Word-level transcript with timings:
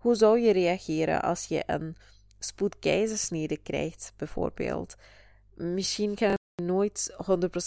Hoe 0.00 0.14
zou 0.14 0.38
je 0.38 0.52
reageren 0.52 1.22
als 1.22 1.44
je 1.44 1.62
een 1.66 1.96
spoedkeizersnede 2.38 3.56
krijgt, 3.56 4.12
bijvoorbeeld? 4.16 4.96
Misschien 5.54 6.14
kan 6.14 6.28
je 6.28 6.62
nooit 6.62 7.14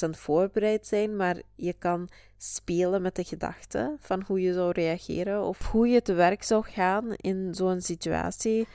100% 0.07 0.09
voorbereid 0.09 0.87
zijn, 0.87 1.15
maar 1.15 1.41
je 1.55 1.73
kan 1.73 2.09
spelen 2.37 3.01
met 3.01 3.15
de 3.15 3.23
gedachte 3.23 3.95
van 3.99 4.23
hoe 4.27 4.41
je 4.41 4.53
zou 4.53 4.71
reageren 4.71 5.43
of 5.43 5.71
hoe 5.71 5.87
je 5.87 6.01
te 6.01 6.13
werk 6.13 6.43
zou 6.43 6.65
gaan 6.65 7.13
in 7.15 7.55
zo'n 7.55 7.81
situatie. 7.81 8.67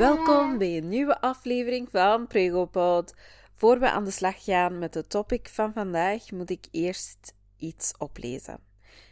Welkom 0.00 0.58
bij 0.58 0.76
een 0.76 0.88
nieuwe 0.88 1.20
aflevering 1.20 1.88
van 1.90 2.26
Pregopod. 2.26 3.14
Voor 3.52 3.78
we 3.78 3.90
aan 3.90 4.04
de 4.04 4.10
slag 4.10 4.44
gaan 4.44 4.78
met 4.78 4.92
de 4.92 5.06
topic 5.06 5.48
van 5.48 5.72
vandaag, 5.72 6.30
moet 6.30 6.50
ik 6.50 6.66
eerst 6.70 7.34
iets 7.56 7.92
oplezen. 7.98 8.58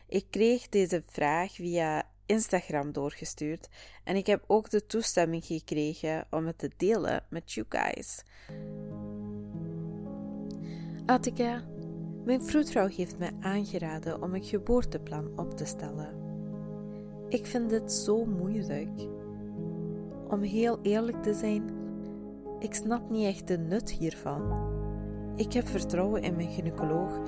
Ik 0.07 0.27
kreeg 0.31 0.69
deze 0.69 1.03
vraag 1.07 1.53
via 1.53 2.03
Instagram 2.27 2.93
doorgestuurd 2.93 3.69
en 4.05 4.17
ik 4.17 4.27
heb 4.27 4.45
ook 4.47 4.71
de 4.71 4.87
toestemming 4.87 5.45
gekregen 5.45 6.27
om 6.31 6.47
het 6.47 6.59
te 6.59 6.71
delen 6.77 7.25
met 7.31 7.53
you 7.53 7.67
guys. 7.69 8.23
Attica, 11.07 11.65
mijn 12.25 12.43
vroedvrouw 12.43 12.89
heeft 12.89 13.19
mij 13.19 13.33
aangeraden 13.41 14.23
om 14.23 14.35
een 14.35 14.45
geboorteplan 14.45 15.39
op 15.39 15.57
te 15.57 15.65
stellen. 15.65 16.27
Ik 17.29 17.47
vind 17.47 17.71
dit 17.71 17.93
zo 17.93 18.25
moeilijk. 18.25 19.18
Om 20.29 20.43
heel 20.43 20.79
eerlijk 20.83 21.23
te 21.23 21.35
zijn, 21.35 21.71
ik 22.59 22.75
snap 22.75 23.11
niet 23.11 23.27
echt 23.27 23.49
de 23.49 23.59
nut 23.59 23.91
hiervan. 23.91 24.43
Ik 25.37 25.53
heb 25.53 25.69
vertrouwen 25.69 26.23
in 26.23 26.37
mijn 26.37 26.51
gynaecoloog 26.51 27.21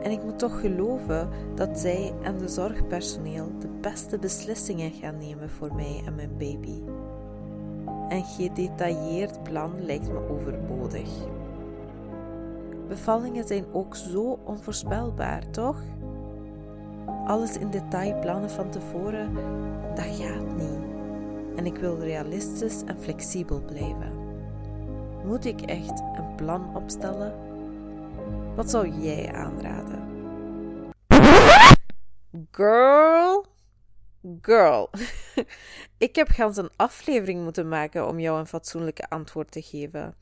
en 0.00 0.10
ik 0.10 0.22
moet 0.22 0.38
toch 0.38 0.60
geloven 0.60 1.28
dat 1.54 1.78
zij 1.78 2.12
en 2.22 2.38
de 2.38 2.48
zorgpersoneel 2.48 3.52
de 3.58 3.68
beste 3.80 4.18
beslissingen 4.18 4.90
gaan 4.90 5.18
nemen 5.18 5.50
voor 5.50 5.74
mij 5.74 6.02
en 6.06 6.14
mijn 6.14 6.36
baby. 6.38 6.82
Een 8.08 8.24
gedetailleerd 8.24 9.42
plan 9.42 9.84
lijkt 9.84 10.08
me 10.12 10.28
overbodig. 10.28 11.10
Bevallingen 12.88 13.46
zijn 13.46 13.64
ook 13.72 13.96
zo 13.96 14.38
onvoorspelbaar, 14.44 15.50
toch? 15.50 15.82
Alles 17.26 17.58
in 17.58 17.70
detail 17.70 18.18
plannen 18.20 18.50
van 18.50 18.70
tevoren, 18.70 19.34
dat 19.94 20.04
gaat 20.04 20.56
niet 20.56 20.91
en 21.56 21.66
ik 21.66 21.76
wil 21.76 21.98
realistisch 21.98 22.82
en 22.86 23.00
flexibel 23.00 23.60
blijven. 23.60 24.12
Moet 25.24 25.44
ik 25.44 25.60
echt 25.60 26.00
een 26.00 26.34
plan 26.36 26.76
opstellen? 26.76 27.34
Wat 28.54 28.70
zou 28.70 28.88
jij 28.88 29.32
aanraden? 29.32 30.10
Girl, 32.50 33.46
girl. 34.40 34.90
ik 35.98 36.16
heb 36.16 36.28
gans 36.28 36.56
een 36.56 36.70
aflevering 36.76 37.42
moeten 37.42 37.68
maken 37.68 38.08
om 38.08 38.20
jou 38.20 38.38
een 38.38 38.46
fatsoenlijke 38.46 39.08
antwoord 39.08 39.50
te 39.50 39.62
geven. 39.62 40.14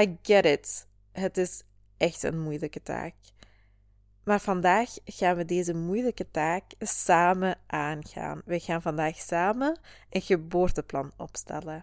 I 0.00 0.18
get 0.22 0.44
it. 0.44 0.86
Het 1.12 1.36
is 1.38 1.62
echt 1.96 2.22
een 2.22 2.40
moeilijke 2.40 2.82
taak. 2.82 3.14
Maar 4.24 4.40
vandaag 4.40 4.90
gaan 5.04 5.36
we 5.36 5.44
deze 5.44 5.74
moeilijke 5.74 6.30
taak 6.30 6.62
samen 6.78 7.58
aangaan. 7.66 8.42
We 8.44 8.60
gaan 8.60 8.82
vandaag 8.82 9.16
samen 9.16 9.78
een 10.10 10.22
geboorteplan 10.22 11.12
opstellen. 11.16 11.82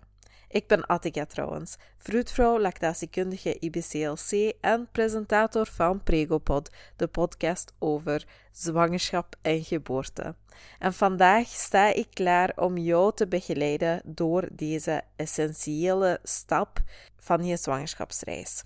Ik 0.52 0.68
ben 0.68 0.86
Attica 0.86 1.26
trouwens, 1.26 1.78
vroedvrouw, 1.98 2.60
lactatiekundige 2.60 3.60
IBCLC 3.60 4.54
en 4.62 4.88
presentator 4.92 5.66
van 5.68 6.04
Pregopod, 6.04 6.70
de 6.96 7.08
podcast 7.08 7.74
over 7.80 8.28
zwangerschap 8.52 9.36
en 9.42 9.64
geboorte. 9.64 10.36
En 10.80 10.94
vandaag 10.94 11.48
sta 11.48 11.94
ik 11.94 12.08
klaar 12.14 12.54
om 12.56 12.78
jou 12.78 13.14
te 13.14 13.28
begeleiden 13.28 14.02
door 14.06 14.48
deze 14.52 15.02
essentiële 15.16 16.20
stap 16.24 16.80
van 17.18 17.46
je 17.46 17.58
zwangerschapsreis. 17.58 18.64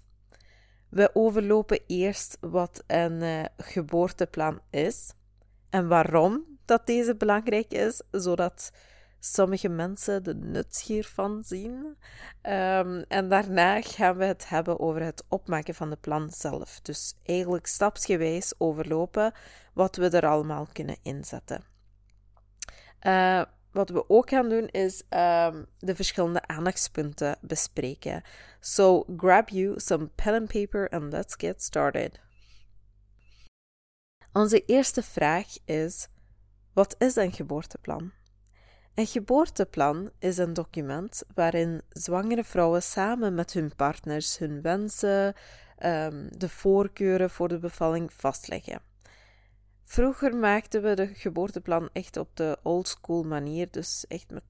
We 0.95 1.09
overlopen 1.13 1.79
eerst 1.87 2.37
wat 2.39 2.83
een 2.87 3.21
uh, 3.21 3.43
geboorteplan 3.57 4.59
is 4.69 5.13
en 5.69 5.87
waarom 5.87 6.43
dat 6.65 6.85
deze 6.85 7.15
belangrijk 7.15 7.71
is, 7.71 8.01
zodat 8.11 8.71
sommige 9.19 9.69
mensen 9.69 10.23
de 10.23 10.35
nut 10.35 10.81
hiervan 10.81 11.43
zien. 11.43 11.97
Um, 12.41 13.03
en 13.07 13.29
daarna 13.29 13.81
gaan 13.81 14.17
we 14.17 14.25
het 14.25 14.49
hebben 14.49 14.79
over 14.79 15.01
het 15.01 15.23
opmaken 15.29 15.75
van 15.75 15.89
de 15.89 15.97
plan 16.01 16.29
zelf. 16.29 16.79
Dus 16.81 17.15
eigenlijk 17.23 17.65
stapsgewijs 17.65 18.53
overlopen 18.57 19.33
wat 19.73 19.95
we 19.95 20.09
er 20.09 20.27
allemaal 20.27 20.67
kunnen 20.73 20.97
inzetten. 21.03 21.63
Uh, 23.01 23.41
wat 23.75 23.89
we 23.89 24.09
ook 24.09 24.29
gaan 24.29 24.49
doen 24.49 24.67
is 24.67 25.03
um, 25.09 25.65
de 25.79 25.95
verschillende 25.95 26.47
aandachtspunten 26.47 27.37
bespreken. 27.41 28.23
So 28.59 29.05
grab 29.17 29.49
you 29.49 29.79
some 29.79 30.05
pen 30.15 30.33
and 30.33 30.51
paper 30.51 30.89
and 30.89 31.11
let's 31.11 31.35
get 31.37 31.61
started. 31.61 32.19
Onze 34.33 34.65
eerste 34.65 35.03
vraag 35.03 35.47
is: 35.65 36.07
wat 36.73 36.95
is 36.97 37.15
een 37.15 37.31
geboorteplan? 37.31 38.11
Een 38.93 39.07
geboorteplan 39.07 40.11
is 40.19 40.37
een 40.37 40.53
document 40.53 41.23
waarin 41.33 41.81
zwangere 41.89 42.43
vrouwen 42.43 42.83
samen 42.83 43.33
met 43.33 43.53
hun 43.53 43.75
partners 43.75 44.37
hun 44.37 44.61
wensen, 44.61 45.35
um, 45.85 46.27
de 46.37 46.49
voorkeuren 46.49 47.29
voor 47.29 47.47
de 47.47 47.59
bevalling 47.59 48.13
vastleggen. 48.13 48.81
Vroeger 49.87 50.35
maakten 50.35 50.81
we 50.81 50.93
de 50.93 51.07
geboorteplan 51.13 51.89
echt 51.93 52.17
op 52.17 52.29
de 52.33 52.57
oldschool 52.63 53.23
manier. 53.23 53.67
Dus 53.71 54.05
echt 54.07 54.31
met 54.31 54.43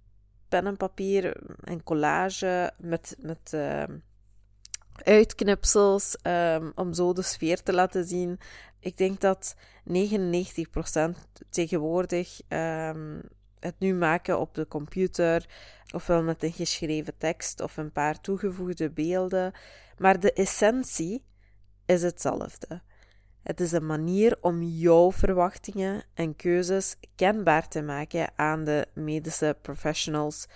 pen 0.48 0.68
en 0.68 0.78
papier 0.78 1.38
en 1.64 1.84
collage, 1.84 2.72
met, 2.78 3.16
met 3.20 3.52
uh, 3.56 3.84
uitknipsels, 4.94 6.18
um, 6.24 6.72
om 6.76 6.94
zo 6.94 7.14
de 7.14 7.22
sfeer 7.22 7.64
te 7.64 7.74
laten 7.74 8.06
zien. 8.06 8.40
Ik 8.80 8.98
denk 8.98 9.22
dat 9.22 9.56
99% 9.94 9.94
tegenwoordig 11.50 12.42
um, 12.50 13.22
het 13.60 13.76
nu 13.80 13.94
maken 13.94 14.40
op 14.40 14.54
de 14.54 14.68
computer, 14.68 15.46
ofwel 15.94 16.24
met 16.24 16.44
een 16.44 16.54
geschreven 16.54 17.18
tekst 17.18 17.62
of 17.62 17.78
een 17.78 17.92
paar 17.92 18.22
toegevoegde 18.22 18.90
beelden. 18.90 19.52
Maar 19.98 20.20
de 20.20 20.34
essentie 20.34 21.24
is 21.86 22.02
hetzelfde. 22.02 22.82
Het 23.46 23.60
is 23.60 23.72
een 23.72 23.86
manier 23.86 24.38
om 24.42 24.64
jouw 24.64 25.12
verwachtingen 25.12 26.04
en 26.14 26.36
keuzes 26.36 26.96
kenbaar 27.16 27.68
te 27.68 27.82
maken 27.82 28.32
aan 28.36 28.64
de 28.64 28.88
medische 28.94 29.58
professionals 29.62 30.48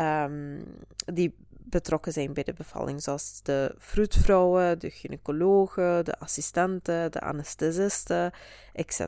um, 0.00 0.64
die 1.14 1.34
betrokken 1.48 2.12
zijn 2.12 2.32
bij 2.32 2.42
de 2.42 2.52
bevalling, 2.52 3.02
zoals 3.02 3.42
de 3.42 3.74
vroedvrouwen, 3.78 4.78
de 4.78 4.90
gynaecologen, 4.90 6.04
de 6.04 6.18
assistenten, 6.18 7.12
de 7.12 7.20
anesthesisten, 7.20 8.32
etc. 8.72 9.00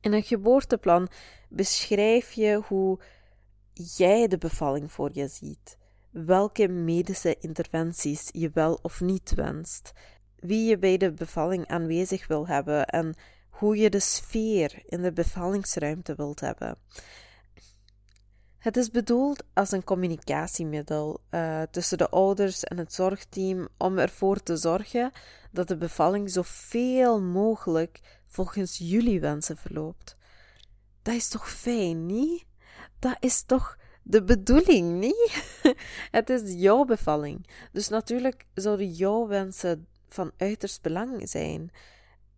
In 0.00 0.12
een 0.12 0.22
geboorteplan 0.22 1.08
beschrijf 1.48 2.32
je 2.32 2.60
hoe 2.66 2.98
jij 3.72 4.28
de 4.28 4.38
bevalling 4.38 4.92
voor 4.92 5.10
je 5.12 5.28
ziet, 5.28 5.78
welke 6.10 6.68
medische 6.68 7.36
interventies 7.40 8.28
je 8.32 8.50
wel 8.54 8.78
of 8.82 9.00
niet 9.00 9.34
wenst, 9.34 9.92
wie 10.46 10.68
je 10.68 10.78
bij 10.78 10.96
de 10.96 11.12
bevalling 11.12 11.66
aanwezig 11.66 12.26
wil 12.26 12.46
hebben 12.46 12.86
en 12.86 13.14
hoe 13.50 13.76
je 13.76 13.90
de 13.90 14.00
sfeer 14.00 14.82
in 14.86 15.02
de 15.02 15.12
bevallingsruimte 15.12 16.14
wilt 16.14 16.40
hebben. 16.40 16.78
Het 18.58 18.76
is 18.76 18.90
bedoeld 18.90 19.44
als 19.52 19.70
een 19.70 19.84
communicatiemiddel 19.84 21.20
uh, 21.30 21.62
tussen 21.70 21.98
de 21.98 22.08
ouders 22.08 22.64
en 22.64 22.78
het 22.78 22.92
zorgteam 22.92 23.68
om 23.76 23.98
ervoor 23.98 24.42
te 24.42 24.56
zorgen 24.56 25.12
dat 25.52 25.68
de 25.68 25.76
bevalling 25.76 26.30
zoveel 26.30 27.20
mogelijk 27.20 28.00
volgens 28.26 28.78
jullie 28.78 29.20
wensen 29.20 29.56
verloopt. 29.56 30.16
Dat 31.02 31.14
is 31.14 31.28
toch 31.28 31.50
fijn, 31.50 32.06
niet? 32.06 32.44
Dat 32.98 33.16
is 33.20 33.42
toch 33.42 33.76
de 34.02 34.24
bedoeling, 34.24 35.00
niet? 35.00 35.58
het 36.10 36.30
is 36.30 36.52
jouw 36.52 36.84
bevalling. 36.84 37.46
Dus 37.72 37.88
natuurlijk 37.88 38.46
zouden 38.54 38.90
jouw 38.90 39.26
wensen 39.26 39.86
van 40.14 40.32
uiterst 40.36 40.82
belang 40.82 41.28
zijn. 41.28 41.70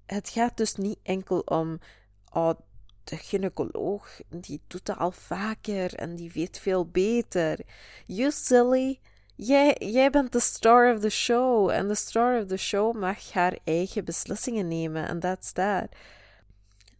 Het 0.06 0.28
gaat 0.28 0.56
dus 0.56 0.74
niet 0.74 0.98
enkel 1.02 1.38
om, 1.38 1.78
oh, 2.32 2.50
de 3.04 3.16
gynaecoloog, 3.16 4.20
die 4.28 4.60
doet 4.66 4.86
dat 4.86 4.98
al 4.98 5.12
vaker 5.12 5.94
en 5.94 6.14
die 6.14 6.32
weet 6.32 6.58
veel 6.58 6.86
beter. 6.86 7.58
You 8.06 8.30
silly. 8.30 9.00
Jij, 9.34 9.76
jij 9.78 10.10
bent 10.10 10.32
de 10.32 10.40
star 10.40 10.94
of 10.94 11.00
the 11.00 11.10
show 11.10 11.70
en 11.70 11.88
de 11.88 11.94
star 11.94 12.40
of 12.40 12.46
the 12.46 12.56
show 12.56 12.96
mag 12.96 13.32
haar 13.32 13.58
eigen 13.64 14.04
beslissingen 14.04 14.68
nemen 14.68 15.08
en 15.08 15.20
that's 15.20 15.52
that. 15.52 15.88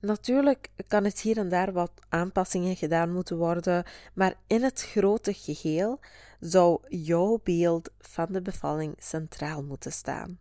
Natuurlijk 0.01 0.69
kan 0.87 1.05
het 1.05 1.21
hier 1.21 1.39
en 1.39 1.49
daar 1.49 1.73
wat 1.73 1.93
aanpassingen 2.09 2.77
gedaan 2.77 3.13
moeten 3.13 3.37
worden, 3.37 3.85
maar 4.15 4.35
in 4.47 4.63
het 4.63 4.83
grote 4.83 5.33
geheel 5.35 6.01
zou 6.41 6.81
jouw 6.89 7.41
beeld 7.45 7.91
van 7.99 8.27
de 8.31 8.43
bevalling 8.43 8.95
centraal 8.99 9.63
moeten 9.63 9.93
staan. 9.93 10.39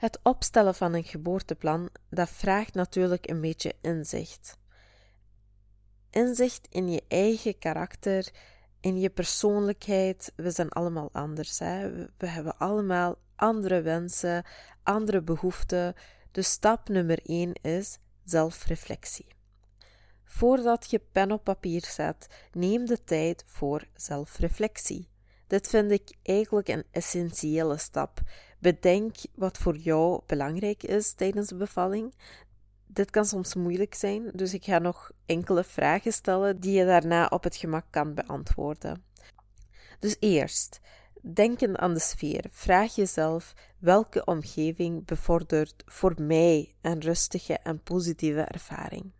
Het 0.00 0.20
opstellen 0.22 0.74
van 0.74 0.94
een 0.94 1.04
geboorteplan, 1.04 1.90
dat 2.10 2.28
vraagt 2.30 2.74
natuurlijk 2.74 3.28
een 3.28 3.40
beetje 3.40 3.74
inzicht. 3.80 4.58
Inzicht 6.10 6.66
in 6.70 6.90
je 6.90 7.02
eigen 7.08 7.58
karakter, 7.58 8.30
in 8.80 9.00
je 9.00 9.10
persoonlijkheid. 9.10 10.32
We 10.36 10.50
zijn 10.50 10.68
allemaal 10.68 11.08
anders. 11.12 11.58
Hè? 11.58 11.90
We 12.16 12.26
hebben 12.26 12.56
allemaal 12.58 13.18
andere 13.36 13.82
wensen, 13.82 14.44
andere 14.82 15.22
behoeften. 15.22 15.94
Dus 16.30 16.50
stap 16.50 16.88
nummer 16.88 17.20
1 17.22 17.52
is 17.52 17.98
zelfreflectie. 18.24 19.26
Voordat 20.24 20.90
je 20.90 21.00
pen 21.12 21.32
op 21.32 21.44
papier 21.44 21.84
zet, 21.84 22.26
neem 22.52 22.86
de 22.86 23.04
tijd 23.04 23.44
voor 23.46 23.84
zelfreflectie. 23.94 25.08
Dit 25.50 25.68
vind 25.68 25.90
ik 25.90 26.16
eigenlijk 26.22 26.68
een 26.68 26.84
essentiële 26.90 27.78
stap. 27.78 28.20
Bedenk 28.58 29.16
wat 29.34 29.58
voor 29.58 29.76
jou 29.76 30.20
belangrijk 30.26 30.82
is 30.82 31.12
tijdens 31.12 31.48
de 31.48 31.54
bevalling. 31.54 32.14
Dit 32.86 33.10
kan 33.10 33.24
soms 33.24 33.54
moeilijk 33.54 33.94
zijn, 33.94 34.30
dus 34.34 34.54
ik 34.54 34.64
ga 34.64 34.78
nog 34.78 35.10
enkele 35.26 35.64
vragen 35.64 36.12
stellen 36.12 36.60
die 36.60 36.72
je 36.72 36.84
daarna 36.84 37.26
op 37.26 37.44
het 37.44 37.56
gemak 37.56 37.84
kan 37.90 38.14
beantwoorden. 38.14 39.04
Dus 39.98 40.16
eerst, 40.20 40.80
denkend 41.22 41.76
aan 41.76 41.94
de 41.94 42.00
sfeer, 42.00 42.44
vraag 42.50 42.94
jezelf 42.94 43.54
welke 43.78 44.24
omgeving 44.24 45.06
bevordert 45.06 45.82
voor 45.86 46.14
mij 46.18 46.74
een 46.80 47.00
rustige 47.00 47.58
en 47.58 47.82
positieve 47.82 48.40
ervaring. 48.40 49.12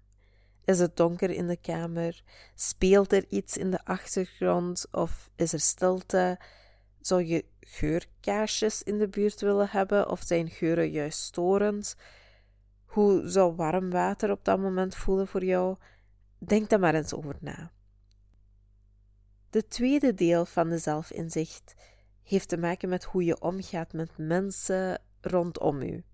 Is 0.71 0.79
het 0.79 0.97
donker 0.97 1.31
in 1.31 1.47
de 1.47 1.57
kamer? 1.57 2.23
Speelt 2.55 3.13
er 3.13 3.25
iets 3.29 3.57
in 3.57 3.71
de 3.71 3.85
achtergrond 3.85 4.87
of 4.91 5.31
is 5.37 5.53
er 5.53 5.61
stilte? 5.61 6.39
Zou 7.01 7.25
je 7.25 7.45
geurkaarsjes 7.61 8.83
in 8.83 8.99
de 8.99 9.09
buurt 9.09 9.41
willen 9.41 9.69
hebben 9.71 10.11
of 10.11 10.23
zijn 10.23 10.51
geuren 10.51 10.91
juist 10.91 11.19
storend? 11.19 11.97
Hoe 12.85 13.29
zou 13.29 13.55
warm 13.55 13.91
water 13.91 14.31
op 14.31 14.45
dat 14.45 14.59
moment 14.59 14.95
voelen 14.95 15.29
voor 15.29 15.45
jou? 15.45 15.77
Denk 16.39 16.69
daar 16.69 16.81
maar 16.81 16.95
eens 16.95 17.15
over 17.15 17.37
na. 17.41 17.73
De 19.51 19.67
tweede 19.69 20.15
deel 20.15 20.45
van 20.45 20.69
de 20.69 20.79
zelfinzicht 20.79 21.75
heeft 22.23 22.49
te 22.49 22.59
maken 22.59 22.89
met 22.89 23.05
hoe 23.05 23.25
je 23.25 23.41
omgaat 23.41 23.93
met 23.93 24.11
mensen 24.17 25.01
rondom 25.21 25.83
u. 25.83 26.05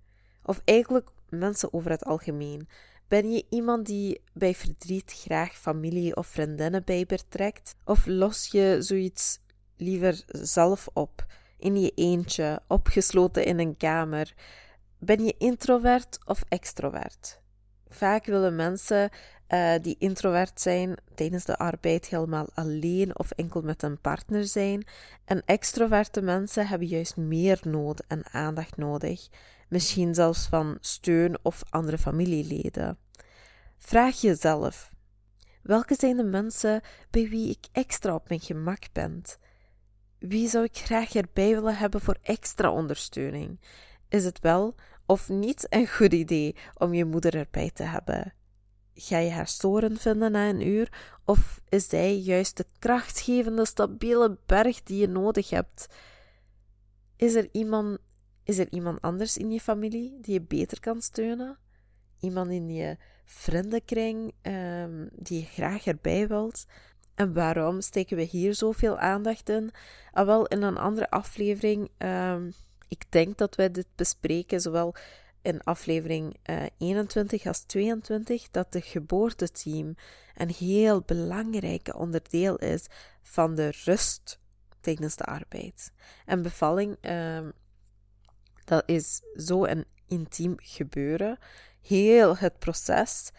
Of 0.43 0.61
eigenlijk 0.64 1.09
mensen 1.29 1.73
over 1.73 1.91
het 1.91 2.05
algemeen. 2.05 2.69
Ben 3.08 3.32
je 3.32 3.47
iemand 3.50 3.87
die 3.87 4.20
bij 4.32 4.55
verdriet 4.55 5.12
graag 5.12 5.58
familie 5.58 6.17
of 6.17 6.26
vriendinnen 6.26 6.85
bij 6.85 7.06
betrekt? 7.06 7.75
Of 7.85 8.06
los 8.06 8.47
je 8.47 8.76
zoiets 8.81 9.38
liever 9.76 10.23
zelf 10.26 10.88
op, 10.93 11.26
in 11.58 11.81
je 11.81 11.93
eentje, 11.94 12.61
opgesloten 12.67 13.44
in 13.44 13.58
een 13.58 13.76
kamer? 13.76 14.35
Ben 14.99 15.25
je 15.25 15.35
introvert 15.38 16.19
of 16.25 16.44
extrovert? 16.49 17.41
Vaak 17.88 18.25
willen 18.25 18.56
mensen 18.56 19.11
uh, 19.49 19.75
die 19.82 19.97
introvert 19.99 20.61
zijn 20.61 20.97
tijdens 21.14 21.44
de 21.44 21.56
arbeid 21.56 22.06
helemaal 22.06 22.49
alleen 22.55 23.19
of 23.19 23.31
enkel 23.31 23.62
met 23.62 23.82
een 23.82 24.00
partner 24.00 24.44
zijn. 24.44 24.87
En 25.25 25.43
extroverte 25.44 26.23
mensen 26.23 26.67
hebben 26.67 26.88
juist 26.88 27.17
meer 27.17 27.61
nood 27.62 28.02
en 28.06 28.26
aandacht 28.32 28.76
nodig, 28.76 29.29
misschien 29.68 30.14
zelfs 30.14 30.46
van 30.46 30.78
steun 30.80 31.38
of 31.42 31.62
andere 31.70 31.98
familieleden. 31.98 32.98
Vraag 33.78 34.20
jezelf: 34.20 34.94
welke 35.62 35.94
zijn 35.94 36.16
de 36.16 36.24
mensen 36.24 36.80
bij 37.10 37.28
wie 37.28 37.50
ik 37.50 37.66
extra 37.72 38.14
op 38.14 38.28
mijn 38.28 38.40
gemak 38.40 38.82
ben? 38.92 39.22
Wie 40.18 40.48
zou 40.48 40.64
ik 40.64 40.76
graag 40.76 41.14
erbij 41.14 41.54
willen 41.54 41.76
hebben 41.76 42.00
voor 42.00 42.18
extra 42.22 42.70
ondersteuning? 42.70 43.60
Is 44.08 44.24
het 44.24 44.40
wel 44.40 44.74
of 45.06 45.28
niet 45.28 45.66
een 45.68 45.88
goed 45.88 46.12
idee 46.12 46.56
om 46.74 46.94
je 46.94 47.04
moeder 47.04 47.36
erbij 47.36 47.70
te 47.70 47.82
hebben? 47.82 48.34
Ga 48.94 49.18
je 49.18 49.30
haar 49.30 49.46
storend 49.46 50.00
vinden 50.00 50.32
na 50.32 50.48
een 50.48 50.66
uur? 50.66 51.16
Of 51.24 51.60
is 51.68 51.88
zij 51.88 52.18
juist 52.18 52.56
de 52.56 52.66
krachtgevende, 52.78 53.66
stabiele 53.66 54.38
berg 54.46 54.82
die 54.82 55.00
je 55.00 55.08
nodig 55.08 55.50
hebt? 55.50 55.86
Is 57.16 57.34
er 57.34 57.48
iemand, 57.52 57.98
is 58.46 58.58
er 58.58 58.66
iemand 58.70 59.00
anders 59.00 59.37
in 59.37 59.50
je 59.50 59.60
familie 59.60 60.19
die 60.20 60.32
je 60.32 60.40
beter 60.40 60.81
kan 60.81 61.00
steunen? 61.00 61.58
Iemand 62.20 62.50
in 62.50 62.70
je 62.70 62.96
vriendenkring 63.25 64.32
um, 64.43 65.08
die 65.12 65.40
je 65.40 65.46
graag 65.46 65.87
erbij 65.87 66.28
wilt? 66.28 66.66
En 67.14 67.32
waarom 67.32 67.81
steken 67.81 68.16
we 68.16 68.22
hier 68.22 68.54
zoveel 68.54 68.98
aandacht 68.98 69.48
in? 69.48 69.70
Al 70.12 70.26
wel 70.26 70.46
in 70.46 70.62
een 70.62 70.76
andere 70.78 71.10
aflevering. 71.10 71.90
Um, 71.98 72.52
ik 72.88 73.04
denk 73.08 73.38
dat 73.38 73.54
wij 73.54 73.70
dit 73.70 73.87
bespreken, 73.94 74.60
zowel 74.60 74.94
in 75.42 75.62
aflevering 75.62 76.37
uh, 76.50 76.64
eh, 76.64 76.70
21 76.78 77.46
als 77.46 77.60
22 77.60 78.50
dat 78.50 78.72
de 78.72 78.81
geboorteteam 78.81 79.94
een 80.34 80.50
heel 80.50 81.00
belangrijk 81.00 81.94
onderdeel 81.99 82.56
is 82.56 82.87
van 83.22 83.54
de 83.54 83.72
rust 83.84 84.38
tijdens 84.81 85.16
de 85.16 85.25
arbeid. 85.25 85.92
En 86.25 86.42
bevalling, 86.42 86.96
uh, 87.00 87.49
dat 88.66 88.82
is 88.86 89.20
zo 89.36 89.64
een 89.64 89.84
intiem 90.06 90.54
gebeuren. 90.56 91.38
Heel 91.82 92.36
het 92.36 92.58
proces 92.58 93.30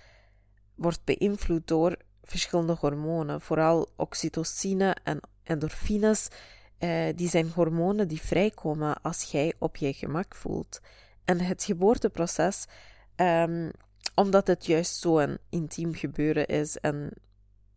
wordt 0.76 1.04
beïnvloed 1.04 1.68
door 1.68 1.98
verschillende 2.24 2.74
hormonen, 2.74 3.42
vooral 3.42 3.90
oxytocine 3.96 4.96
en 5.04 5.20
endorfines. 5.44 6.28
Uh, 6.80 7.06
die 7.16 7.30
zijn 7.30 7.52
hormonen 7.56 8.08
die 8.08 8.22
vrijkomen 8.22 9.02
als 9.02 9.24
jij 9.24 9.54
op 9.60 9.76
je 9.76 9.94
gemak 9.94 10.36
voelt. 10.36 10.80
En 11.26 11.40
het 11.40 11.64
geboorteproces, 11.64 12.66
um, 13.16 13.72
omdat 14.16 14.48
het 14.48 14.66
juist 14.66 15.00
zo'n 15.00 15.38
intiem 15.50 15.94
gebeuren 15.94 16.48
is 16.48 16.78
en 16.78 17.12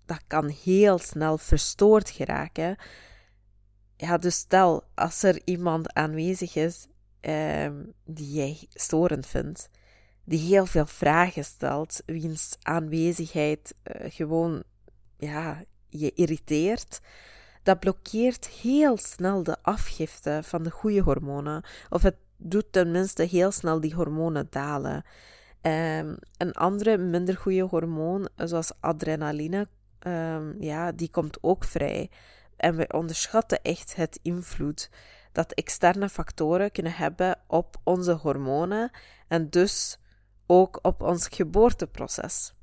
dat 0.06 0.20
kan 0.26 0.48
heel 0.48 0.98
snel 0.98 1.38
verstoord 1.38 2.10
geraken. 2.10 2.76
Ja, 3.96 4.18
dus 4.18 4.34
stel, 4.34 4.82
als 4.94 5.22
er 5.22 5.40
iemand 5.44 5.92
aanwezig 5.92 6.54
is 6.54 6.86
um, 7.20 7.92
die 8.04 8.32
jij 8.32 8.66
storend 8.68 9.26
vindt, 9.26 9.68
die 10.24 10.38
heel 10.38 10.66
veel 10.66 10.86
vragen 10.86 11.44
stelt, 11.44 12.02
wiens 12.06 12.56
aanwezigheid 12.62 13.74
uh, 13.84 14.10
gewoon 14.10 14.62
ja, 15.16 15.64
je 15.88 16.12
irriteert, 16.14 17.00
dat 17.62 17.80
blokkeert 17.80 18.48
heel 18.48 18.96
snel 18.96 19.42
de 19.42 19.56
afgifte 19.62 20.40
van 20.42 20.62
de 20.62 20.70
goede 20.70 21.00
hormonen 21.00 21.64
of 21.90 22.02
het 22.02 22.16
doet 22.36 22.72
tenminste 22.72 23.22
heel 23.22 23.50
snel 23.50 23.80
die 23.80 23.94
hormonen 23.94 24.46
dalen. 24.50 25.04
Um, 25.62 26.16
een 26.36 26.52
andere 26.52 26.98
minder 26.98 27.36
goede 27.36 27.62
hormoon, 27.62 28.28
zoals 28.36 28.72
adrenaline, 28.80 29.68
um, 30.06 30.62
ja, 30.62 30.92
die 30.92 31.10
komt 31.10 31.38
ook 31.40 31.64
vrij. 31.64 32.10
En 32.60 32.76
we 32.76 32.88
onderschatten 32.88 33.62
echt 33.62 33.94
het 33.94 34.18
invloed 34.22 34.90
dat 35.32 35.52
externe 35.52 36.08
factoren 36.08 36.72
kunnen 36.72 36.92
hebben 36.92 37.38
op 37.46 37.80
onze 37.84 38.12
hormonen 38.12 38.90
en 39.28 39.50
dus 39.50 39.98
ook 40.46 40.78
op 40.82 41.02
ons 41.02 41.28
geboorteproces. 41.28 42.54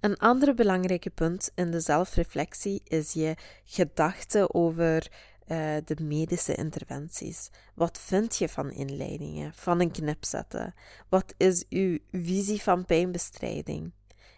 Een 0.00 0.16
andere 0.16 0.54
belangrijke 0.54 1.10
punt 1.10 1.50
in 1.54 1.70
de 1.70 1.80
zelfreflectie 1.80 2.80
is 2.84 3.12
je 3.12 3.36
gedachte 3.64 4.54
over 4.54 5.12
uh, 5.46 5.76
de 5.84 5.96
medische 6.02 6.54
interventies. 6.54 7.50
Wat 7.74 7.98
vind 7.98 8.36
je 8.36 8.48
van 8.48 8.70
inleidingen, 8.70 9.54
van 9.54 9.80
een 9.80 9.90
knipzetten? 9.90 10.74
Wat 11.08 11.34
is 11.36 11.64
uw 11.68 11.98
visie 12.10 12.62
van 12.62 12.84
pijnbestrijding? 12.84 13.92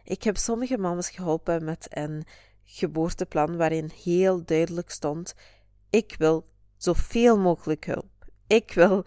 Ik 0.05 0.23
heb 0.23 0.37
sommige 0.37 0.79
mamas 0.79 1.11
geholpen 1.11 1.65
met 1.65 1.87
een 1.91 2.25
geboorteplan 2.71 3.57
waarin 3.57 3.91
heel 4.05 4.45
duidelijk 4.45 4.91
stond: 4.91 5.35
ik 5.91 6.15
wil 6.19 6.47
zoveel 6.77 7.39
mogelijk 7.39 7.85
hulp. 7.85 8.27
Ik 8.47 8.73
wil 8.73 9.05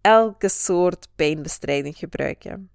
elke 0.00 0.48
soort 0.48 1.08
pijnbestrijding 1.16 1.96
gebruiken. 1.96 2.70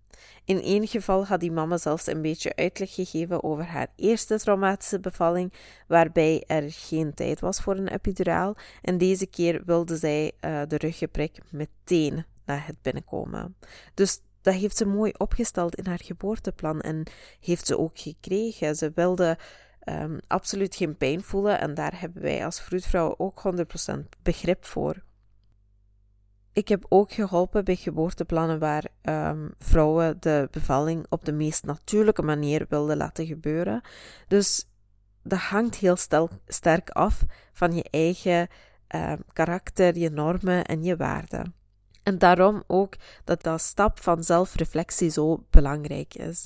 In 0.46 0.62
één 0.62 0.88
geval 0.88 1.26
had 1.26 1.40
die 1.40 1.52
mama 1.52 1.78
zelfs 1.78 2.08
een 2.08 2.22
beetje 2.22 2.56
uitleg 2.56 2.94
gegeven 2.94 3.44
over 3.44 3.66
haar 3.66 3.88
eerste 3.96 4.40
traumatische 4.40 5.00
bevalling, 5.00 5.54
waarbij 5.88 6.44
er 6.48 6.64
geen 6.68 7.14
tijd 7.14 7.40
was 7.40 7.60
voor 7.60 7.76
een 7.76 7.88
epiduraal. 7.88 8.56
En 8.82 8.98
deze 8.98 9.26
keer 9.26 9.62
wilde 9.66 9.98
zij 9.98 10.32
uh, 10.42 10.62
de 10.68 10.78
ruggenprik 10.78 11.40
meteen 11.52 12.26
na 12.46 12.58
het 12.58 12.82
binnenkomen. 12.82 13.56
Dus 13.94 14.22
dat 14.42 14.54
heeft 14.54 14.78
ze 14.78 14.86
mooi 14.86 15.12
opgesteld 15.18 15.76
in 15.76 15.86
haar 15.86 16.02
geboorteplan 16.04 16.82
en 16.82 17.04
heeft 17.40 17.68
ze 17.68 17.78
ook 17.78 18.00
gekregen. 18.00 18.76
Ze 18.76 18.92
wilde 18.96 19.38
um, 19.86 20.20
absoluut 20.28 20.76
geen 20.76 20.98
pijn 20.98 21.24
voelen 21.24 21.60
en 21.60 21.74
daar 21.74 22.00
hebben 22.00 22.22
wij 22.22 22.46
als 22.46 22.62
vroedvrouw 22.62 23.16
ook 23.18 23.42
100% 23.92 24.00
begrip 24.22 24.66
voor. 24.66 25.04
Ik 26.54 26.68
heb 26.68 26.86
ook 26.90 27.12
geholpen 27.12 27.66
bij 27.66 27.76
geboorteplannen 27.76 28.60
waar 28.60 28.86
um, 29.02 29.54
vrouwen 29.60 30.18
de 30.20 30.48
bevalling 30.52 31.06
op 31.10 31.26
de 31.26 31.32
meest 31.32 31.66
natuurlijke 31.66 32.22
manier 32.22 32.66
wilden 32.70 32.98
laten 32.98 33.26
gebeuren. 33.26 33.82
Dus 34.28 34.68
dat 35.24 35.40
hangt 35.40 35.76
heel 35.76 35.98
sterk 36.48 36.90
af 36.90 37.24
van 37.54 37.76
je 37.76 37.86
eigen 37.90 38.48
um, 38.96 39.24
karakter, 39.34 39.98
je 39.98 40.10
normen 40.10 40.66
en 40.66 40.84
je 40.84 40.96
waarden. 40.96 41.54
En 42.04 42.18
daarom 42.18 42.64
ook 42.68 42.96
dat 43.24 43.44
dat 43.44 43.62
stap 43.62 44.00
van 44.00 44.24
zelfreflectie 44.24 45.10
zo 45.10 45.46
belangrijk 45.50 46.16
is. 46.16 46.46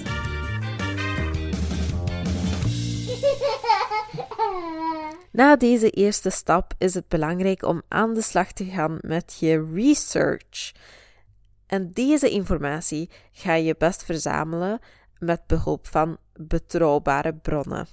Na 5.31 5.55
deze 5.55 5.89
eerste 5.89 6.29
stap 6.29 6.73
is 6.77 6.93
het 6.93 7.07
belangrijk 7.07 7.63
om 7.63 7.81
aan 7.87 8.13
de 8.13 8.21
slag 8.21 8.51
te 8.51 8.65
gaan 8.65 8.97
met 9.01 9.37
je 9.39 9.69
research. 9.73 10.71
En 11.67 11.91
deze 11.91 12.29
informatie 12.29 13.09
ga 13.31 13.53
je 13.53 13.75
best 13.77 14.03
verzamelen 14.03 14.79
met 15.19 15.47
behulp 15.47 15.87
van 15.87 16.17
betrouwbare 16.33 17.33
bronnen. 17.33 17.87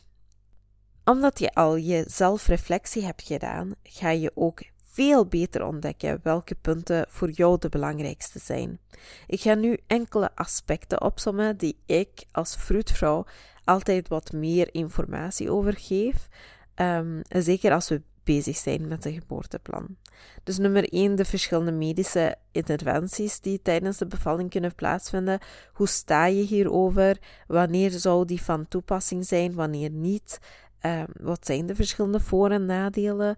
Omdat 1.04 1.38
je 1.38 1.54
al 1.54 1.76
je 1.76 2.04
zelfreflectie 2.06 3.04
hebt 3.04 3.22
gedaan, 3.22 3.74
ga 3.82 4.10
je 4.10 4.32
ook 4.34 4.62
veel 4.84 5.26
beter 5.26 5.66
ontdekken 5.66 6.20
welke 6.22 6.54
punten 6.54 7.06
voor 7.08 7.30
jou 7.30 7.58
de 7.58 7.68
belangrijkste 7.68 8.38
zijn. 8.38 8.78
Ik 9.26 9.40
ga 9.40 9.54
nu 9.54 9.78
enkele 9.86 10.30
aspecten 10.34 11.02
opsommen 11.02 11.56
die 11.56 11.78
ik 11.86 12.24
als 12.32 12.56
vroedvrouw 12.56 13.26
altijd 13.64 14.08
wat 14.08 14.32
meer 14.32 14.74
informatie 14.74 15.50
over 15.50 15.74
geef, 15.78 16.28
um, 16.76 17.23
zeker 17.28 17.73
als 17.73 17.88
we 17.88 18.02
bezig 18.25 18.56
zijn 18.56 18.88
met 18.88 19.04
een 19.04 19.12
geboorteplan. 19.12 19.97
Dus 20.42 20.59
nummer 20.59 20.92
1, 20.92 21.14
de 21.16 21.25
verschillende 21.25 21.73
medische 21.73 22.37
interventies 22.52 23.40
die 23.40 23.62
tijdens 23.62 23.99
de 23.99 24.06
bevalling 24.06 24.50
kunnen 24.50 24.75
plaatsvinden. 24.75 25.38
Hoe 25.73 25.88
sta 25.88 26.26
je 26.26 26.42
hierover? 26.42 27.18
Wanneer 27.47 27.90
zou 27.90 28.25
die 28.25 28.42
van 28.42 28.68
toepassing 28.68 29.25
zijn, 29.25 29.54
wanneer 29.54 29.90
niet? 29.90 30.38
Um, 30.83 31.06
wat 31.21 31.47
zijn 31.47 31.66
de 31.66 31.75
verschillende 31.75 32.21
voor- 32.21 32.50
en 32.50 32.66
nadelen? 32.66 33.37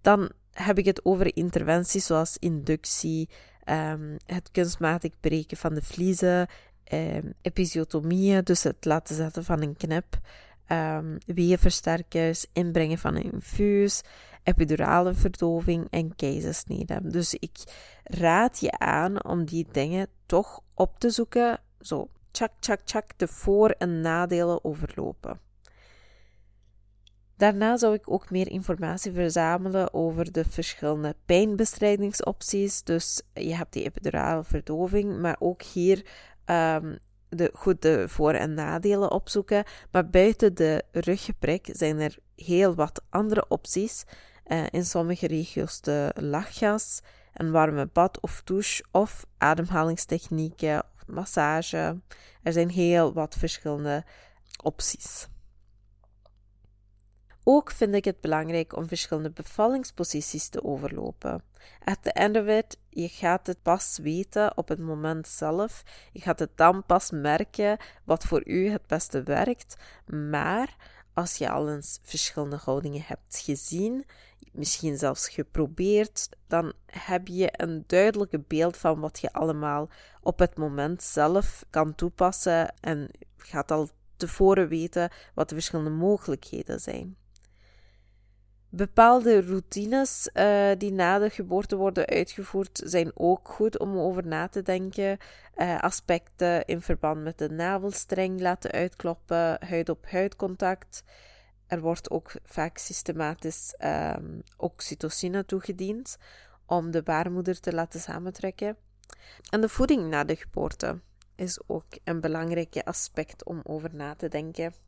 Dan 0.00 0.30
heb 0.52 0.78
ik 0.78 0.84
het 0.84 1.04
over 1.04 1.36
interventies 1.36 2.06
zoals 2.06 2.36
inductie, 2.38 3.28
um, 3.64 4.16
het 4.26 4.50
kunstmatig 4.50 5.12
breken 5.20 5.56
van 5.56 5.74
de 5.74 5.82
vliezen, 5.82 6.48
um, 6.92 7.32
episiotomieën, 7.42 8.44
dus 8.44 8.62
het 8.62 8.84
laten 8.84 9.14
zetten 9.14 9.44
van 9.44 9.62
een 9.62 9.76
knip, 9.76 10.18
um, 10.68 11.18
weeënversterkers, 11.26 12.46
inbrengen 12.52 12.98
van 12.98 13.14
een 13.14 13.32
infuus, 13.32 14.02
epidurale 14.42 15.14
verdoving 15.14 15.86
en 15.90 16.16
keizersnede. 16.16 17.00
Dus 17.02 17.34
ik 17.34 17.58
raad 18.04 18.60
je 18.60 18.78
aan 18.78 19.24
om 19.24 19.44
die 19.44 19.66
dingen 19.72 20.08
toch 20.26 20.60
op 20.74 20.98
te 20.98 21.10
zoeken, 21.10 21.60
zo 21.80 22.08
tjak, 22.30 22.52
tjak, 22.58 22.80
tjak, 22.80 23.10
de 23.16 23.28
voor- 23.28 23.74
en 23.78 24.00
nadelen 24.00 24.64
overlopen. 24.64 25.40
Daarna 27.36 27.76
zou 27.76 27.94
ik 27.94 28.10
ook 28.10 28.30
meer 28.30 28.48
informatie 28.48 29.12
verzamelen 29.12 29.94
over 29.94 30.32
de 30.32 30.44
verschillende 30.44 31.16
pijnbestrijdingsopties. 31.24 32.82
Dus 32.82 33.22
je 33.32 33.54
hebt 33.54 33.72
die 33.72 33.84
epidurale 33.84 34.44
verdoving, 34.44 35.20
maar 35.20 35.36
ook 35.38 35.62
hier 35.62 36.06
um, 36.46 36.98
de, 37.28 37.50
goed 37.54 37.82
de 37.82 38.08
voor- 38.08 38.32
en 38.32 38.54
nadelen 38.54 39.10
opzoeken. 39.10 39.64
Maar 39.90 40.08
buiten 40.10 40.54
de 40.54 40.84
ruggeprik 40.92 41.68
zijn 41.72 42.00
er 42.00 42.16
heel 42.36 42.74
wat 42.74 43.02
andere 43.10 43.44
opties. 43.48 44.04
Uh, 44.46 44.64
in 44.70 44.84
sommige 44.84 45.26
regio's 45.26 45.80
de 45.80 46.12
lachgas, 46.14 47.00
een 47.34 47.50
warme 47.50 47.88
bad 47.92 48.20
of 48.20 48.42
douche 48.44 48.84
of 48.90 49.26
ademhalingstechnieken 49.38 50.82
massage. 51.06 52.00
Er 52.42 52.52
zijn 52.52 52.70
heel 52.70 53.12
wat 53.12 53.34
verschillende 53.38 54.04
opties. 54.62 55.28
Ook 57.46 57.70
vind 57.70 57.94
ik 57.94 58.04
het 58.04 58.20
belangrijk 58.20 58.76
om 58.76 58.88
verschillende 58.88 59.30
bevallingsposities 59.30 60.48
te 60.48 60.64
overlopen. 60.64 61.42
At 61.84 61.98
the 62.02 62.12
end 62.12 62.36
of 62.36 62.46
it, 62.46 62.78
je 62.88 63.08
gaat 63.08 63.46
het 63.46 63.62
pas 63.62 63.98
weten 64.02 64.56
op 64.56 64.68
het 64.68 64.78
moment 64.78 65.28
zelf. 65.28 65.82
Je 66.12 66.20
gaat 66.20 66.38
het 66.38 66.56
dan 66.56 66.84
pas 66.86 67.10
merken 67.10 67.76
wat 68.04 68.24
voor 68.24 68.42
u 68.46 68.68
het 68.68 68.86
beste 68.86 69.22
werkt. 69.22 69.76
Maar 70.06 70.76
als 71.14 71.36
je 71.36 71.50
al 71.50 71.70
eens 71.70 71.98
verschillende 72.02 72.58
houdingen 72.64 73.02
hebt 73.06 73.38
gezien, 73.38 74.04
misschien 74.52 74.98
zelfs 74.98 75.28
geprobeerd, 75.28 76.28
dan 76.46 76.72
heb 76.86 77.28
je 77.28 77.48
een 77.52 77.84
duidelijke 77.86 78.38
beeld 78.38 78.76
van 78.76 79.00
wat 79.00 79.20
je 79.20 79.32
allemaal 79.32 79.88
op 80.20 80.38
het 80.38 80.56
moment 80.56 81.02
zelf 81.02 81.64
kan 81.70 81.94
toepassen 81.94 82.74
en 82.80 83.10
gaat 83.36 83.70
al 83.70 83.88
tevoren 84.16 84.68
weten 84.68 85.10
wat 85.34 85.48
de 85.48 85.54
verschillende 85.54 85.90
mogelijkheden 85.90 86.80
zijn. 86.80 87.16
Bepaalde 88.76 89.40
routines 89.40 90.30
uh, 90.32 90.70
die 90.78 90.92
na 90.92 91.18
de 91.18 91.30
geboorte 91.30 91.76
worden 91.76 92.06
uitgevoerd 92.06 92.82
zijn 92.84 93.10
ook 93.14 93.48
goed 93.48 93.78
om 93.78 93.98
over 93.98 94.26
na 94.26 94.48
te 94.48 94.62
denken. 94.62 95.18
Uh, 95.56 95.80
aspecten 95.80 96.64
in 96.64 96.80
verband 96.80 97.22
met 97.22 97.38
de 97.38 97.50
navelstreng 97.50 98.40
laten 98.40 98.70
uitkloppen, 98.70 99.66
huid-op-huid 99.66 100.36
contact. 100.36 101.02
Er 101.66 101.80
wordt 101.80 102.10
ook 102.10 102.32
vaak 102.44 102.78
systematisch 102.78 103.74
um, 103.84 104.42
oxytocine 104.56 105.44
toegediend 105.44 106.16
om 106.66 106.90
de 106.90 107.02
baarmoeder 107.02 107.60
te 107.60 107.72
laten 107.72 108.00
samentrekken. 108.00 108.76
En 109.50 109.60
de 109.60 109.68
voeding 109.68 110.08
na 110.08 110.24
de 110.24 110.36
geboorte 110.36 111.00
is 111.34 111.60
ook 111.66 111.86
een 112.04 112.20
belangrijk 112.20 112.76
aspect 112.84 113.44
om 113.44 113.60
over 113.62 113.94
na 113.94 114.14
te 114.14 114.28
denken. 114.28 114.83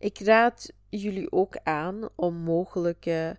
Ik 0.00 0.18
raad 0.18 0.72
jullie 0.88 1.32
ook 1.32 1.56
aan 1.62 2.08
om 2.14 2.34
mogelijke 2.34 3.36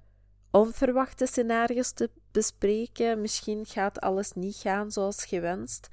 onverwachte 0.51 1.25
scenario's 1.25 1.91
te 1.91 2.09
bespreken. 2.31 3.21
Misschien 3.21 3.65
gaat 3.65 3.99
alles 3.99 4.31
niet 4.31 4.55
gaan 4.55 4.91
zoals 4.91 5.25
gewenst 5.25 5.87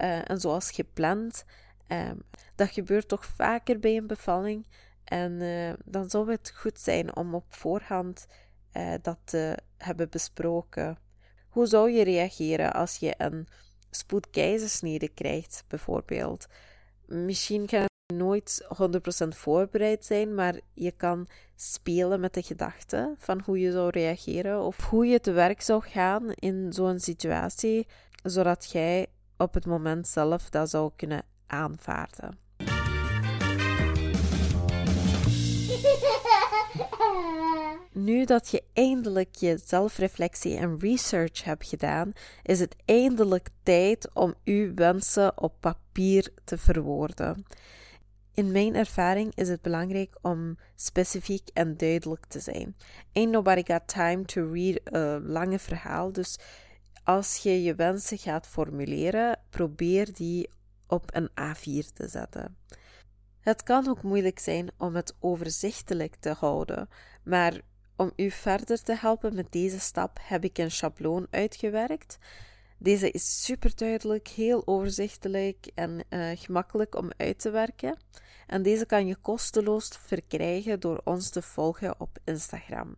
uh, 0.00 0.30
en 0.30 0.40
zoals 0.40 0.70
gepland. 0.70 1.44
Uh, 1.88 2.10
dat 2.54 2.70
gebeurt 2.70 3.08
toch 3.08 3.24
vaker 3.24 3.78
bij 3.78 3.96
een 3.96 4.06
bevalling. 4.06 4.66
En 5.04 5.32
uh, 5.32 5.72
dan 5.84 6.10
zou 6.10 6.30
het 6.30 6.52
goed 6.54 6.78
zijn 6.78 7.16
om 7.16 7.34
op 7.34 7.44
voorhand 7.48 8.26
eh, 8.72 8.94
dat 9.02 9.18
te 9.24 9.58
hebben 9.76 10.10
besproken. 10.10 10.98
Hoe 11.48 11.66
zou 11.66 11.90
je 11.90 12.04
reageren 12.04 12.72
als 12.72 12.96
je 12.96 13.14
een 13.18 13.46
spoedkeizersnede 13.90 15.08
krijgt, 15.08 15.64
bijvoorbeeld? 15.68 16.46
Misschien 17.06 17.66
kan 17.66 17.86
nooit 18.16 18.66
100% 19.24 19.28
voorbereid 19.28 20.04
zijn, 20.04 20.34
maar 20.34 20.60
je 20.72 20.90
kan 20.90 21.26
spelen 21.56 22.20
met 22.20 22.34
de 22.34 22.42
gedachte 22.42 23.14
van 23.18 23.40
hoe 23.44 23.58
je 23.58 23.72
zou 23.72 23.90
reageren 23.90 24.60
of 24.60 24.84
hoe 24.84 25.06
je 25.06 25.20
te 25.20 25.32
werk 25.32 25.62
zou 25.62 25.82
gaan 25.82 26.32
in 26.32 26.72
zo'n 26.72 26.98
situatie, 26.98 27.86
zodat 28.22 28.70
jij 28.70 29.06
op 29.36 29.54
het 29.54 29.66
moment 29.66 30.08
zelf 30.08 30.50
dat 30.50 30.70
zou 30.70 30.90
kunnen 30.96 31.22
aanvaarden. 31.46 32.38
Nu 37.94 38.24
dat 38.24 38.48
je 38.48 38.62
eindelijk 38.72 39.34
je 39.34 39.60
zelfreflectie 39.64 40.56
en 40.56 40.78
research 40.78 41.44
hebt 41.44 41.68
gedaan, 41.68 42.12
is 42.42 42.60
het 42.60 42.76
eindelijk 42.84 43.48
tijd 43.62 44.14
om 44.14 44.34
uw 44.44 44.74
wensen 44.74 45.42
op 45.42 45.54
papier 45.60 46.28
te 46.44 46.58
verwoorden. 46.58 47.44
In 48.34 48.52
mijn 48.52 48.74
ervaring 48.74 49.32
is 49.34 49.48
het 49.48 49.62
belangrijk 49.62 50.18
om 50.22 50.58
specifiek 50.74 51.48
en 51.52 51.76
duidelijk 51.76 52.26
te 52.26 52.40
zijn. 52.40 52.76
Ain't 53.12 53.30
nobody 53.30 53.62
got 53.64 53.88
time 53.88 54.24
to 54.24 54.52
read 54.52 54.80
een 54.84 55.26
lange 55.26 55.58
verhaal. 55.58 56.12
Dus 56.12 56.38
als 57.04 57.36
je 57.36 57.62
je 57.62 57.74
wensen 57.74 58.18
gaat 58.18 58.46
formuleren, 58.46 59.38
probeer 59.50 60.12
die 60.12 60.50
op 60.86 61.10
een 61.14 61.28
A4 61.28 61.92
te 61.94 62.08
zetten. 62.08 62.56
Het 63.40 63.62
kan 63.62 63.88
ook 63.88 64.02
moeilijk 64.02 64.38
zijn 64.38 64.70
om 64.78 64.94
het 64.94 65.14
overzichtelijk 65.18 66.14
te 66.20 66.32
houden, 66.32 66.88
maar 67.22 67.60
om 67.96 68.12
u 68.16 68.30
verder 68.30 68.82
te 68.82 68.94
helpen 68.94 69.34
met 69.34 69.52
deze 69.52 69.80
stap 69.80 70.18
heb 70.22 70.44
ik 70.44 70.58
een 70.58 70.70
schabloon 70.70 71.26
uitgewerkt. 71.30 72.18
Deze 72.78 73.10
is 73.10 73.44
super 73.44 73.76
duidelijk, 73.76 74.28
heel 74.28 74.66
overzichtelijk 74.66 75.70
en 75.74 76.04
uh, 76.10 76.30
gemakkelijk 76.34 76.94
om 76.94 77.10
uit 77.16 77.38
te 77.38 77.50
werken. 77.50 77.96
En 78.46 78.62
deze 78.62 78.86
kan 78.86 79.06
je 79.06 79.16
kosteloos 79.16 79.90
verkrijgen 80.00 80.80
door 80.80 81.00
ons 81.04 81.30
te 81.30 81.42
volgen 81.42 82.00
op 82.00 82.18
Instagram. 82.24 82.96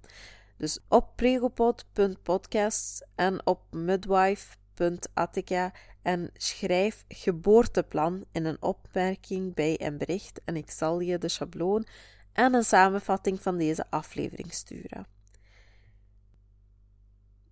Dus 0.57 0.79
op 0.89 1.17
pregopod.podcast 1.17 3.07
en 3.15 3.47
op 3.47 3.61
midwife.attica 3.71 5.73
en 6.03 6.31
schrijf 6.35 7.05
geboorteplan 7.09 8.25
in 8.33 8.45
een 8.45 8.63
opmerking 8.63 9.55
bij 9.55 9.81
een 9.81 9.99
bericht 9.99 10.41
en 10.45 10.57
ik 10.57 10.71
zal 10.71 11.01
je 11.01 11.19
de 11.19 11.29
schabloon 11.29 11.87
en 12.33 12.55
een 12.55 12.65
samenvatting 12.65 13.43
van 13.43 13.57
deze 13.57 13.85
aflevering 13.91 14.53
sturen. 14.53 15.16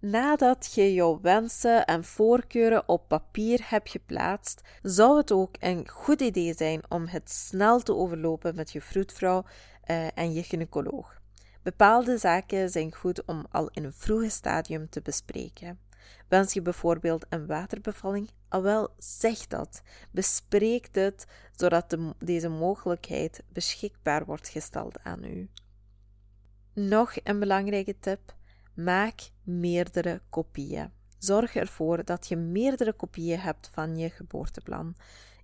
Nadat 0.05 0.73
je 0.75 0.95
jouw 0.95 1.21
wensen 1.21 1.85
en 1.85 2.05
voorkeuren 2.05 2.89
op 2.89 3.09
papier 3.09 3.61
hebt 3.65 3.91
geplaatst, 3.91 4.61
zou 4.83 5.17
het 5.17 5.33
ook 5.33 5.57
een 5.59 5.89
goed 5.89 6.21
idee 6.21 6.55
zijn 6.55 6.83
om 6.89 7.07
het 7.07 7.31
snel 7.31 7.81
te 7.81 7.95
overlopen 7.95 8.55
met 8.55 8.73
je 8.73 8.81
vroedvrouw 8.81 9.45
uh, 9.91 10.07
en 10.19 10.33
je 10.33 10.43
gynaecoloog. 10.43 11.21
Bepaalde 11.63 12.19
zaken 12.19 12.71
zijn 12.71 12.95
goed 12.95 13.25
om 13.25 13.47
al 13.51 13.69
in 13.73 13.85
een 13.85 13.93
vroege 13.93 14.29
stadium 14.29 14.89
te 14.89 15.01
bespreken. 15.03 15.79
Wens 16.29 16.53
je 16.53 16.63
bijvoorbeeld 16.63 17.27
een 17.29 17.47
waterbevalling? 17.47 18.31
Al 18.49 18.63
wel, 18.63 18.89
zeg 18.99 19.47
dat. 19.47 19.83
Bespreek 20.11 20.89
het, 20.93 21.27
zodat 21.53 21.91
de, 21.91 22.15
deze 22.19 22.49
mogelijkheid 22.49 23.43
beschikbaar 23.49 24.25
wordt 24.25 24.49
gesteld 24.49 25.03
aan 25.03 25.25
u. 25.25 25.49
Nog 26.73 27.15
een 27.23 27.39
belangrijke 27.39 27.99
tip: 27.99 28.35
maak 28.75 29.21
meerdere 29.43 30.21
kopieën. 30.31 30.93
Zorg 31.19 31.55
ervoor 31.55 32.05
dat 32.05 32.29
je 32.29 32.37
meerdere 32.37 32.93
kopieën 32.93 33.39
hebt 33.39 33.71
van 33.73 33.97
je 33.97 34.11
geboorteplan. 34.11 34.95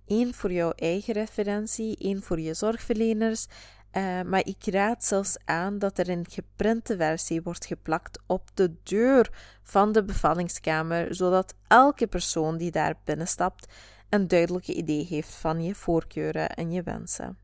Eén 0.05 0.33
voor 0.33 0.51
jouw 0.51 0.71
eigen 0.71 1.13
referentie, 1.13 1.97
één 1.97 2.21
voor 2.21 2.39
je 2.39 2.53
zorgverleners 2.53 3.47
uh, 3.91 4.21
maar 4.21 4.45
ik 4.45 4.65
raad 4.65 5.03
zelfs 5.03 5.37
aan 5.45 5.79
dat 5.79 5.97
er 5.97 6.09
een 6.09 6.25
geprinte 6.29 6.95
versie 6.97 7.41
wordt 7.41 7.65
geplakt 7.65 8.19
op 8.25 8.49
de 8.53 8.73
deur 8.83 9.29
van 9.63 9.91
de 9.91 10.03
bevallingskamer, 10.03 11.15
zodat 11.15 11.55
elke 11.67 12.07
persoon 12.07 12.57
die 12.57 12.71
daar 12.71 12.95
binnenstapt 13.03 13.73
een 14.09 14.27
duidelijke 14.27 14.73
idee 14.73 15.05
heeft 15.05 15.35
van 15.35 15.63
je 15.63 15.75
voorkeuren 15.75 16.49
en 16.49 16.71
je 16.71 16.83
wensen. 16.83 17.37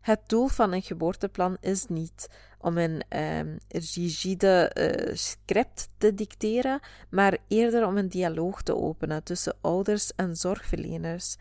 Het 0.00 0.20
doel 0.26 0.48
van 0.48 0.72
een 0.72 0.82
geboorteplan 0.82 1.56
is 1.60 1.86
niet 1.86 2.28
om 2.64 2.78
een 2.78 3.02
um, 3.18 3.58
rigide 3.68 4.70
uh, 4.74 5.14
script 5.14 5.88
te 5.98 6.14
dicteren, 6.14 6.80
maar 7.10 7.38
eerder 7.48 7.86
om 7.86 7.96
een 7.96 8.08
dialoog 8.08 8.62
te 8.62 8.76
openen 8.76 9.22
tussen 9.22 9.56
ouders 9.60 10.14
en 10.14 10.36
zorgverleners 10.36 11.36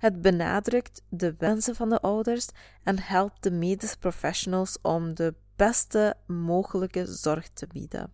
het 0.00 0.22
benadrukt 0.22 1.02
de 1.08 1.34
wensen 1.38 1.74
van 1.74 1.88
de 1.88 2.00
ouders 2.00 2.48
en 2.82 2.98
helpt 2.98 3.42
de 3.42 3.50
medische 3.50 3.98
professionals 3.98 4.78
om 4.82 5.14
de 5.14 5.34
beste 5.56 6.14
mogelijke 6.26 7.06
zorg 7.06 7.48
te 7.48 7.66
bieden. 7.66 8.12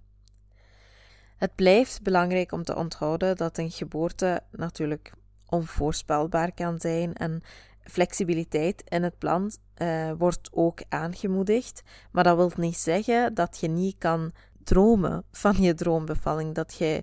Het 1.37 1.55
blijft 1.55 2.03
belangrijk 2.03 2.53
om 2.53 2.65
te 2.65 2.77
onthouden 2.77 3.37
dat 3.37 3.59
een 3.59 3.71
geboorte 3.71 4.43
natuurlijk 4.51 5.13
onvoorspelbaar 5.49 6.53
kan 6.53 6.81
zijn 6.81 7.15
en 7.15 7.43
flexibiliteit 7.91 8.83
in 8.89 9.03
het 9.03 9.19
plan 9.19 9.51
uh, 9.83 10.13
wordt 10.19 10.49
ook 10.53 10.83
aangemoedigd, 10.89 11.83
maar 12.13 12.25
dat 12.25 12.37
wil 12.37 12.51
niet 12.57 12.77
zeggen 12.77 13.35
dat 13.35 13.59
je 13.61 13.69
niet 13.69 13.99
kan 13.99 14.33
dromen 14.65 15.25
van 15.31 15.57
je 15.63 15.75
droombevalling, 15.75 16.55
dat 16.55 16.75
je 16.75 17.03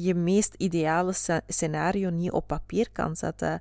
je 0.00 0.14
meest 0.14 0.54
ideale 0.54 1.12
scenario 1.46 2.10
niet 2.10 2.30
op 2.32 2.46
papier 2.46 2.90
kan 2.92 3.16
zetten. 3.16 3.60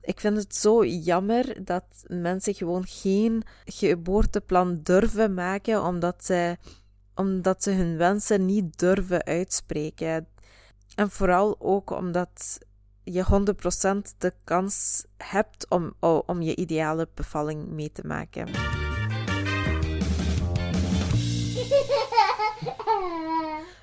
Ik 0.00 0.20
vind 0.20 0.36
het 0.36 0.56
zo 0.56 0.84
jammer 0.84 1.64
dat 1.64 1.84
mensen 2.06 2.54
gewoon 2.54 2.86
geen 2.86 3.42
geboorteplan 3.64 4.80
durven 4.82 5.34
maken 5.34 5.82
omdat 5.82 6.24
ze, 6.24 6.56
omdat 7.14 7.62
ze 7.62 7.70
hun 7.70 7.96
wensen 7.96 8.44
niet 8.44 8.78
durven 8.78 9.24
uitspreken. 9.24 10.28
En 10.94 11.10
vooral 11.10 11.56
ook 11.58 11.90
omdat 11.90 12.58
je 13.04 13.24
100% 13.24 14.18
de 14.18 14.32
kans 14.44 15.04
hebt 15.16 15.66
om, 15.68 15.94
om 16.26 16.42
je 16.42 16.56
ideale 16.56 17.08
bevalling 17.14 17.68
mee 17.68 17.92
te 17.92 18.06
maken. 18.06 18.48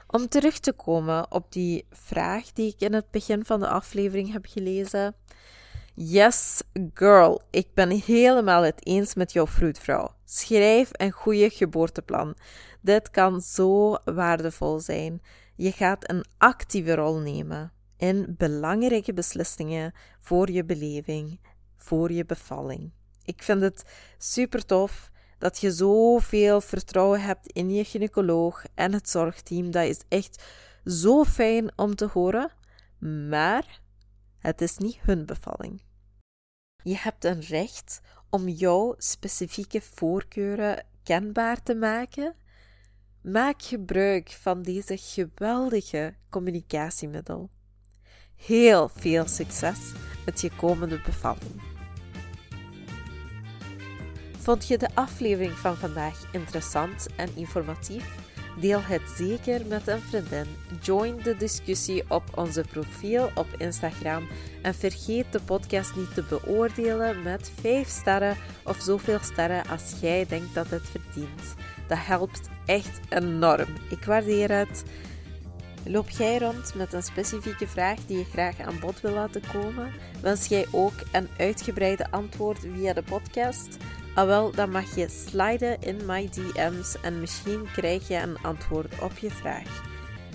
Om 0.07 0.27
terug 0.27 0.59
te 0.59 0.73
komen 0.73 1.31
op 1.31 1.51
die 1.51 1.85
vraag 1.91 2.51
die 2.51 2.73
ik 2.73 2.81
in 2.81 2.93
het 2.93 3.11
begin 3.11 3.45
van 3.45 3.59
de 3.59 3.67
aflevering 3.67 4.31
heb 4.31 4.45
gelezen. 4.49 5.15
Yes, 5.93 6.61
girl, 6.93 7.41
ik 7.49 7.67
ben 7.73 7.89
helemaal 7.89 8.61
het 8.61 8.85
eens 8.85 9.13
met 9.13 9.33
jouw 9.33 9.47
vroedvrouw. 9.47 10.13
Schrijf 10.25 10.89
een 10.91 11.11
goede 11.11 11.49
geboorteplan. 11.49 12.35
Dit 12.81 13.09
kan 13.09 13.41
zo 13.41 13.97
waardevol 14.03 14.79
zijn. 14.79 15.21
Je 15.55 15.71
gaat 15.71 16.09
een 16.09 16.25
actieve 16.37 16.95
rol 16.95 17.19
nemen 17.19 17.71
in 18.01 18.35
belangrijke 18.37 19.13
beslissingen 19.13 19.93
voor 20.19 20.51
je 20.51 20.65
beleving, 20.65 21.39
voor 21.77 22.11
je 22.11 22.25
bevalling. 22.25 22.91
Ik 23.23 23.43
vind 23.43 23.61
het 23.61 23.83
super 24.17 24.65
tof 24.65 25.11
dat 25.37 25.59
je 25.59 25.71
zoveel 25.71 26.61
vertrouwen 26.61 27.21
hebt 27.21 27.47
in 27.51 27.69
je 27.69 27.83
gynaecoloog 27.83 28.63
en 28.73 28.93
het 28.93 29.09
zorgteam. 29.09 29.71
Dat 29.71 29.85
is 29.85 30.01
echt 30.07 30.43
zo 30.85 31.23
fijn 31.23 31.71
om 31.75 31.95
te 31.95 32.05
horen. 32.05 32.51
Maar 33.29 33.81
het 34.39 34.61
is 34.61 34.77
niet 34.77 34.99
hun 35.01 35.25
bevalling. 35.25 35.81
Je 36.83 36.97
hebt 36.97 37.25
een 37.25 37.41
recht 37.41 38.01
om 38.29 38.47
jouw 38.47 38.95
specifieke 38.97 39.81
voorkeuren 39.81 40.85
kenbaar 41.03 41.63
te 41.63 41.75
maken. 41.75 42.35
Maak 43.21 43.61
gebruik 43.61 44.29
van 44.29 44.61
deze 44.61 44.97
geweldige 44.97 46.15
communicatiemiddel. 46.29 47.49
Heel 48.45 48.89
veel 48.95 49.27
succes 49.27 49.77
met 50.25 50.41
je 50.41 50.51
komende 50.55 51.01
bevalling. 51.05 51.61
Vond 54.37 54.67
je 54.67 54.77
de 54.77 54.89
aflevering 54.93 55.51
van 55.51 55.77
vandaag 55.77 56.23
interessant 56.31 57.07
en 57.15 57.29
informatief? 57.35 58.15
Deel 58.59 58.81
het 58.81 59.01
zeker 59.15 59.65
met 59.65 59.87
een 59.87 60.01
vriendin. 60.01 60.45
Join 60.81 61.17
de 61.23 61.37
discussie 61.37 62.03
op 62.07 62.23
onze 62.35 62.63
profiel 62.71 63.31
op 63.35 63.47
Instagram. 63.57 64.27
En 64.61 64.75
vergeet 64.75 65.31
de 65.31 65.41
podcast 65.41 65.95
niet 65.95 66.13
te 66.13 66.23
beoordelen 66.23 67.23
met 67.23 67.51
5 67.59 67.87
sterren 67.87 68.37
of 68.63 68.81
zoveel 68.81 69.19
sterren 69.21 69.67
als 69.67 69.93
jij 70.01 70.25
denkt 70.25 70.53
dat 70.53 70.69
het 70.69 70.89
verdient. 70.89 71.55
Dat 71.87 71.97
helpt 72.01 72.49
echt 72.65 72.99
enorm. 73.09 73.69
Ik 73.89 74.03
waardeer 74.03 74.51
het. 74.51 74.83
Loop 75.85 76.09
jij 76.09 76.37
rond 76.37 76.75
met 76.75 76.93
een 76.93 77.03
specifieke 77.03 77.67
vraag 77.67 77.97
die 78.07 78.17
je 78.17 78.23
graag 78.23 78.59
aan 78.59 78.79
bod 78.79 79.01
wil 79.01 79.13
laten 79.13 79.41
komen? 79.53 79.91
Wens 80.21 80.47
jij 80.47 80.65
ook 80.71 80.93
een 81.11 81.27
uitgebreide 81.37 82.11
antwoord 82.11 82.59
via 82.75 82.93
de 82.93 83.03
podcast? 83.03 83.77
Ah 84.15 84.25
wel, 84.25 84.51
dan 84.51 84.71
mag 84.71 84.95
je 84.95 85.09
sliden 85.09 85.81
in 85.81 85.99
my 86.05 86.29
DM's 86.29 86.97
en 87.01 87.19
misschien 87.19 87.67
krijg 87.73 88.07
je 88.07 88.15
een 88.15 88.37
antwoord 88.41 89.01
op 89.01 89.17
je 89.17 89.31
vraag. 89.31 89.83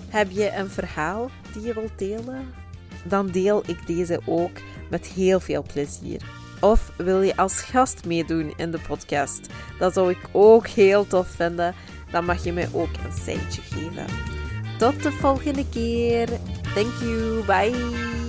Heb 0.09 0.31
je 0.31 0.51
een 0.55 0.69
verhaal 0.69 1.29
die 1.53 1.61
je 1.61 1.73
wilt 1.73 1.97
delen? 1.97 2.53
Dan 3.03 3.27
deel 3.27 3.63
ik 3.65 3.87
deze 3.87 4.21
ook 4.25 4.57
met 4.89 5.07
heel 5.07 5.39
veel 5.39 5.63
plezier. 5.73 6.21
Of 6.61 6.91
wil 6.97 7.21
je 7.21 7.37
als 7.37 7.61
gast 7.61 8.05
meedoen 8.05 8.53
in 8.55 8.71
de 8.71 8.79
podcast? 8.87 9.47
Dat 9.79 9.93
zou 9.93 10.09
ik 10.09 10.29
ook 10.31 10.67
heel 10.67 11.07
tof 11.07 11.27
vinden. 11.27 11.75
Dan 12.11 12.25
mag 12.25 12.43
je 12.43 12.53
mij 12.53 12.69
ook 12.73 12.89
een 13.05 13.13
seintje 13.13 13.61
geven. 13.61 14.36
Tot 14.77 15.03
de 15.03 15.11
volgende 15.11 15.65
keer. 15.69 16.27
Thank 16.73 16.93
you. 17.01 17.43
Bye. 17.45 18.26